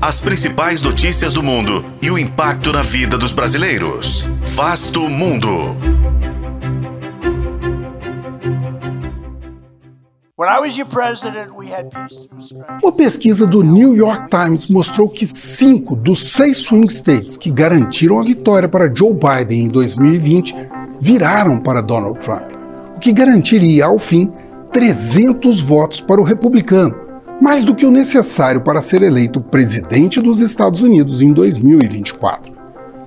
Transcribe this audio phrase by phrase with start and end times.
[0.00, 4.28] as principais notícias do mundo e o impacto na vida dos brasileiros.
[4.54, 5.76] Vasto Mundo.
[12.80, 18.20] Uma pesquisa do New York Times mostrou que cinco dos seis swing states que garantiram
[18.20, 20.54] a vitória para Joe Biden em 2020
[21.00, 22.52] viraram para Donald Trump,
[22.96, 24.32] o que garantiria, ao fim,
[24.72, 27.07] 300 votos para o republicano,
[27.40, 32.52] mais do que o necessário para ser eleito presidente dos Estados Unidos em 2024.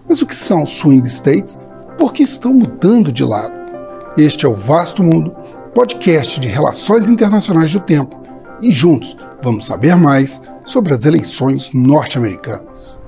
[0.07, 1.59] Mas o que são swing states?
[1.97, 3.53] Porque estão mudando de lado.
[4.17, 5.35] Este é o Vasto Mundo,
[5.73, 8.21] podcast de relações internacionais do tempo,
[8.61, 12.99] e juntos vamos saber mais sobre as eleições norte-americanas.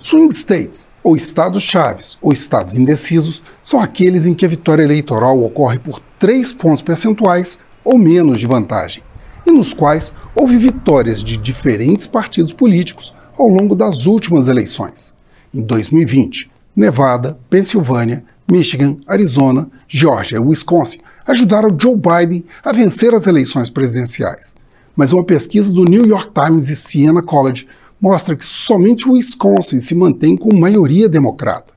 [0.00, 5.42] Swing states, ou estados chaves, ou estados indecisos, são aqueles em que a vitória eleitoral
[5.42, 9.02] ocorre por 3 pontos percentuais ou menos de vantagem,
[9.46, 15.14] e nos quais houve vitórias de diferentes partidos políticos ao longo das últimas eleições.
[15.54, 23.26] Em 2020, Nevada, Pensilvânia, Michigan, Arizona, Georgia e Wisconsin ajudaram Joe Biden a vencer as
[23.26, 24.54] eleições presidenciais.
[24.94, 27.66] Mas uma pesquisa do New York Times e Siena College
[28.00, 31.74] mostra que somente o Wisconsin se mantém com maioria democrata.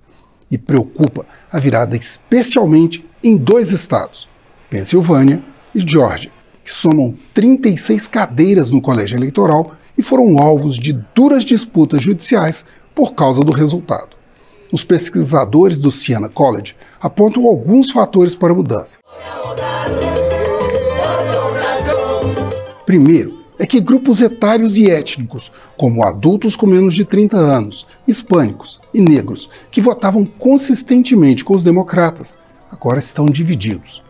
[0.50, 4.29] E preocupa a virada especialmente em dois estados,
[4.70, 6.31] Pensilvânia e Georgia,
[6.64, 13.14] que somam 36 cadeiras no colégio eleitoral e foram alvos de duras disputas judiciais por
[13.14, 14.16] causa do resultado.
[14.72, 19.00] Os pesquisadores do Siena College apontam alguns fatores para a mudança.
[22.86, 28.80] Primeiro, é que grupos etários e étnicos, como adultos com menos de 30 anos, hispânicos
[28.94, 32.38] e negros, que votavam consistentemente com os democratas,
[32.72, 34.04] agora estão divididos.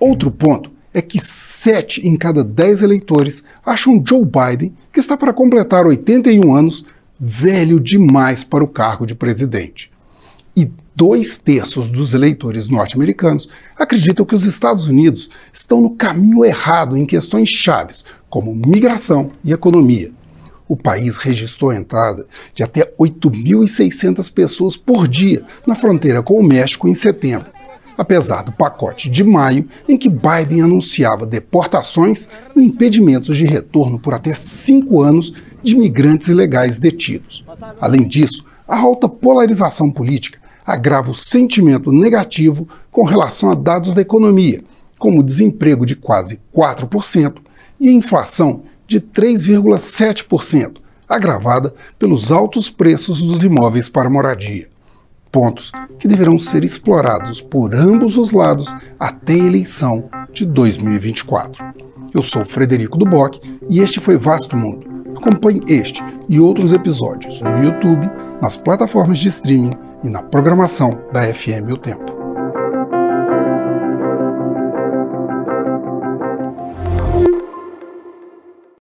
[0.00, 5.32] Outro ponto é que sete em cada dez eleitores acham Joe Biden, que está para
[5.32, 6.84] completar 81 anos,
[7.20, 9.92] velho demais para o cargo de presidente.
[10.56, 16.96] E dois terços dos eleitores norte-americanos acreditam que os Estados Unidos estão no caminho errado
[16.96, 20.12] em questões chaves, como migração e economia.
[20.66, 26.42] O país registrou a entrada de até 8.600 pessoas por dia na fronteira com o
[26.42, 27.50] México em setembro,
[28.00, 34.14] apesar do pacote de maio em que Biden anunciava deportações e impedimentos de retorno por
[34.14, 37.44] até cinco anos de migrantes ilegais detidos.
[37.78, 44.00] Além disso, a alta polarização política agrava o sentimento negativo com relação a dados da
[44.00, 44.64] economia,
[44.98, 47.36] como desemprego de quase 4%
[47.78, 54.69] e a inflação de 3,7%, agravada pelos altos preços dos imóveis para moradia.
[55.30, 61.64] Pontos que deverão ser explorados por ambos os lados até a eleição de 2024.
[62.12, 64.88] Eu sou Frederico Duboc e este foi Vasto Mundo.
[65.16, 71.22] Acompanhe este e outros episódios no YouTube, nas plataformas de streaming e na programação da
[71.22, 72.09] FM O Tempo.